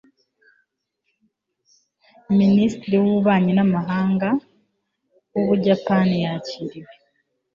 [2.39, 4.27] minisitiri w'ububanyi n'amahanga
[5.31, 6.93] w'ubuyapani yakiriwe